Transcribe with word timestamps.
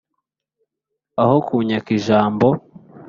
aho 1.21 1.37
kunyaka 1.47 1.89
ijambo! 1.97 2.47